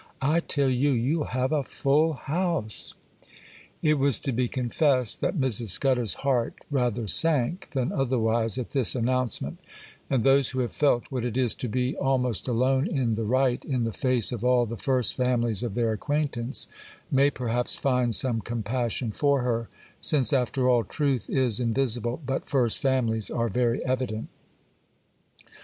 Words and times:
I 0.19 0.39
tell 0.39 0.67
you 0.67 0.89
you'll 0.89 1.25
have 1.25 1.51
a 1.51 1.63
full 1.63 2.13
house.' 2.13 2.95
It 3.83 3.99
was 3.99 4.17
to 4.21 4.31
be 4.31 4.47
confessed 4.47 5.21
that 5.21 5.37
Mrs. 5.37 5.67
Scudder's 5.67 6.15
heart 6.25 6.55
rather 6.71 7.07
sank 7.07 7.69
than 7.73 7.91
otherwise 7.91 8.57
at 8.57 8.71
this 8.71 8.95
announcement, 8.95 9.59
and 10.09 10.23
those 10.23 10.49
who 10.49 10.59
have 10.61 10.71
felt 10.71 11.03
what 11.11 11.23
it 11.23 11.37
is 11.37 11.53
to 11.53 11.67
be 11.67 11.95
almost 11.97 12.47
alone 12.47 12.87
in 12.87 13.13
the 13.13 13.25
right, 13.25 13.63
in 13.63 13.83
the 13.83 13.93
face 13.93 14.31
of 14.31 14.43
all 14.43 14.65
the 14.65 14.75
'first 14.75 15.13
families' 15.13 15.61
of 15.61 15.75
their 15.75 15.91
acquaintance, 15.91 16.65
may 17.11 17.29
perhaps 17.29 17.75
find 17.75 18.15
some 18.15 18.41
compassion 18.41 19.11
for 19.11 19.43
her; 19.43 19.69
since 19.99 20.33
after 20.33 20.67
all, 20.67 20.83
truth 20.83 21.29
is 21.29 21.59
invisible, 21.59 22.19
but 22.25 22.49
'first 22.49 22.79
families' 22.79 23.29
are 23.29 23.49
very 23.49 23.85
evident. 23.85 24.29